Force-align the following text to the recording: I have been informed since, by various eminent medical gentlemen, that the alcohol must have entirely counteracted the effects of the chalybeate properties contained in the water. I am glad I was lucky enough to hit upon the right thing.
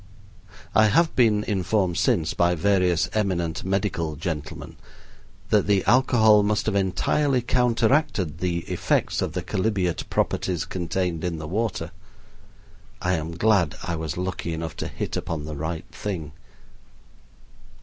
I 0.73 0.87
have 0.87 1.15
been 1.15 1.43
informed 1.43 1.95
since, 1.95 2.33
by 2.33 2.55
various 2.55 3.07
eminent 3.13 3.63
medical 3.63 4.15
gentlemen, 4.15 4.77
that 5.51 5.67
the 5.67 5.83
alcohol 5.85 6.41
must 6.41 6.65
have 6.65 6.73
entirely 6.75 7.43
counteracted 7.43 8.39
the 8.39 8.61
effects 8.61 9.21
of 9.21 9.33
the 9.33 9.43
chalybeate 9.43 10.09
properties 10.09 10.65
contained 10.65 11.23
in 11.23 11.37
the 11.37 11.47
water. 11.47 11.91
I 12.99 13.13
am 13.13 13.37
glad 13.37 13.75
I 13.83 13.95
was 13.95 14.17
lucky 14.17 14.55
enough 14.55 14.75
to 14.77 14.87
hit 14.87 15.15
upon 15.15 15.45
the 15.45 15.55
right 15.55 15.85
thing. 15.91 16.31